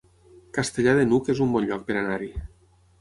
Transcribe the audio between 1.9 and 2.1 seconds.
per